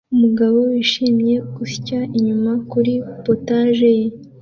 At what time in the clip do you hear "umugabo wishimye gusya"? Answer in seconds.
0.15-1.99